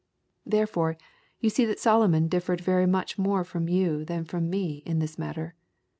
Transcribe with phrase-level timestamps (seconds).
[0.47, 0.97] "Therefore,
[1.41, 5.19] you see that Solomon differed very much more from you than from me in this
[5.19, 5.53] matter.